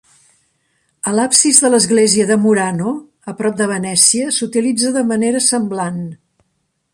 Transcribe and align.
A 1.09 1.11
l'absis 1.17 1.59
de 1.65 1.69
l'església 1.73 2.25
de 2.31 2.37
Murano, 2.45 2.93
a 3.33 3.35
prop 3.43 3.59
de 3.61 3.69
Venècia, 3.73 4.33
s'utilitza 4.39 4.95
de 4.97 5.05
manera 5.13 5.43
semblant. 5.51 6.03